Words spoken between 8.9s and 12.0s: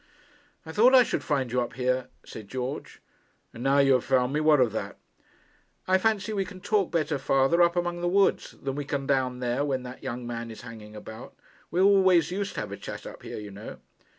down there when that young man is hanging about. We